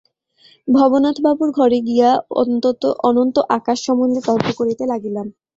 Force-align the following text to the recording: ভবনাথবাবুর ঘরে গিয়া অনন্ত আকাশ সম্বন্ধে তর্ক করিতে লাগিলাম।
ভবনাথবাবুর 0.67 1.49
ঘরে 1.57 1.79
গিয়া 1.87 2.09
অনন্ত 3.09 3.35
আকাশ 3.57 3.77
সম্বন্ধে 3.87 4.21
তর্ক 4.27 4.47
করিতে 4.59 4.83
লাগিলাম। 4.91 5.27